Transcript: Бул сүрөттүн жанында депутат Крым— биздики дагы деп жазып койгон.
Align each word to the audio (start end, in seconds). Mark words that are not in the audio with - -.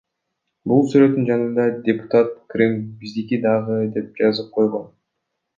Бул 0.71 0.79
сүрөттүн 0.93 1.27
жанында 1.27 1.67
депутат 1.89 2.33
Крым— 2.55 2.75
биздики 3.03 3.41
дагы 3.47 3.79
деп 3.99 4.21
жазып 4.23 4.53
койгон. 4.59 4.93